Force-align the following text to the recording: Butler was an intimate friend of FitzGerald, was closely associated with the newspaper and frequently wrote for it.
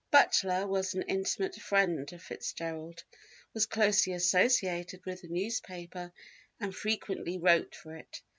Butler 0.09 0.65
was 0.65 0.95
an 0.95 1.03
intimate 1.03 1.53
friend 1.57 2.11
of 2.11 2.23
FitzGerald, 2.23 3.03
was 3.53 3.67
closely 3.67 4.13
associated 4.13 5.05
with 5.05 5.21
the 5.21 5.27
newspaper 5.27 6.11
and 6.59 6.75
frequently 6.75 7.37
wrote 7.37 7.75
for 7.75 7.95
it. 7.95 8.23